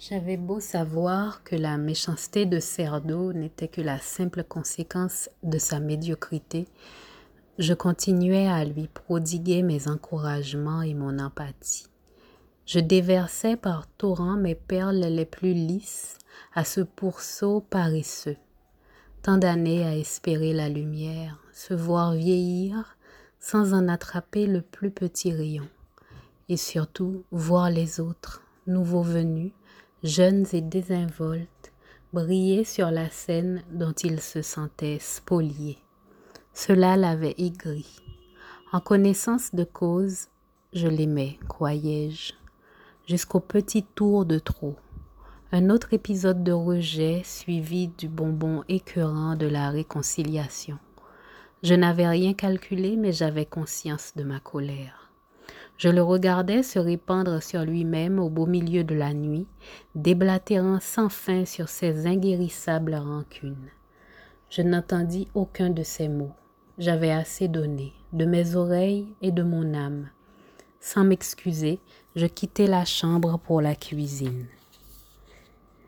[0.00, 5.80] J'avais beau savoir que la méchanceté de Cerdo n'était que la simple conséquence de sa
[5.80, 6.68] médiocrité,
[7.58, 11.88] je continuais à lui prodiguer mes encouragements et mon empathie.
[12.64, 16.16] Je déversais par torrents mes perles les plus lisses
[16.54, 18.36] à ce pourceau paresseux.
[19.22, 22.96] Tant d'années à espérer la lumière, se voir vieillir
[23.40, 25.66] sans en attraper le plus petit rayon,
[26.48, 29.50] et surtout voir les autres, nouveaux venus,
[30.02, 31.72] jeunes et désinvoltes,
[32.12, 35.78] brillaient sur la scène dont il se sentait spolié.
[36.54, 37.86] Cela l'avait aigri.
[38.72, 40.28] En connaissance de cause,
[40.72, 42.32] je l'aimais, croyais-je,
[43.06, 44.76] jusqu'au petit tour de trop.
[45.50, 50.78] Un autre épisode de rejet suivi du bonbon écœurant de la réconciliation.
[51.62, 54.97] Je n'avais rien calculé, mais j'avais conscience de ma colère.
[55.78, 59.46] Je le regardais se répandre sur lui-même au beau milieu de la nuit,
[59.94, 63.70] déblatérant sans fin sur ses inguérissables rancunes.
[64.50, 66.32] Je n'entendis aucun de ses mots.
[66.78, 70.08] J'avais assez donné, de mes oreilles et de mon âme.
[70.80, 71.78] Sans m'excuser,
[72.16, 74.46] je quittai la chambre pour la cuisine.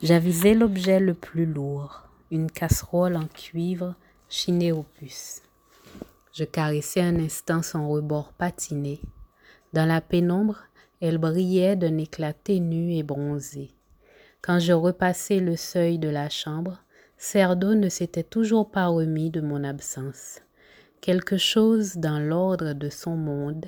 [0.00, 3.96] J'avisai l'objet le plus lourd, une casserole en cuivre
[4.28, 5.42] chinée au puces.
[6.32, 9.00] Je caressai un instant son rebord patiné,
[9.72, 10.64] dans la pénombre,
[11.00, 13.70] elle brillait d'un éclat ténu et bronzé.
[14.40, 16.82] Quand je repassai le seuil de la chambre,
[17.16, 20.40] Cerdo ne s'était toujours pas remis de mon absence.
[21.00, 23.66] Quelque chose dans l'ordre de son monde,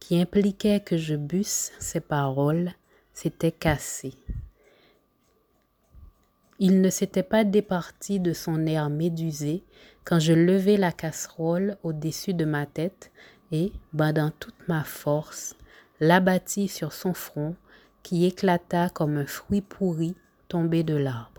[0.00, 2.72] qui impliquait que je busse ses paroles,
[3.12, 4.12] s'était cassé.
[6.58, 9.64] Il ne s'était pas départi de son air médusé
[10.04, 13.10] quand je levai la casserole au-dessus de ma tête
[13.52, 15.56] et, bandant toute ma force,
[16.00, 17.56] l'abattit sur son front
[18.02, 20.14] qui éclata comme un fruit pourri
[20.48, 21.33] tombé de l'arbre.